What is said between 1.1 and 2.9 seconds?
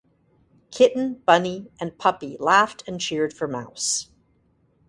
Bunny, and Puppy laughed